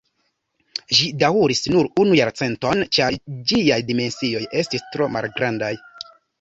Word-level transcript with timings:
Ĝi 0.99 1.09
daŭris 1.23 1.61
nur 1.73 1.89
unu 2.05 2.17
jarcenton, 2.21 2.83
ĉar 2.99 3.19
ĝiaj 3.53 3.79
dimensioj 3.93 4.43
estis 4.65 4.89
tro 4.97 5.15
malgrandaj. 5.19 5.75